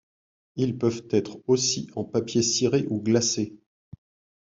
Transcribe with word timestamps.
Ils 0.55 0.79
peuvent 0.79 1.05
être 1.11 1.37
aussi 1.45 1.91
en 1.95 2.03
papier 2.03 2.41
ciré 2.41 2.87
ou 2.89 2.99
glacé. 3.03 3.55